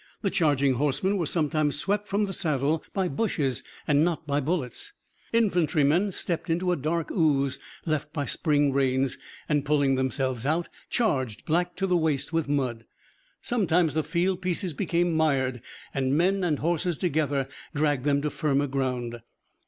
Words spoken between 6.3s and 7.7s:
into a dark ooze